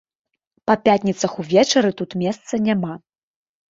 [0.71, 2.93] Па пятніцах увечары тут месца няма.